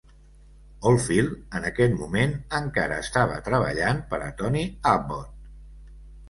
Oldfield, 0.91 1.35
en 1.59 1.67
aquest 1.69 1.93
moment, 1.99 2.33
encara 2.61 2.97
estava 3.05 3.37
treballant 3.51 4.01
per 4.15 4.21
a 4.29 4.31
Tony 4.41 4.65
Abbott. 4.95 5.93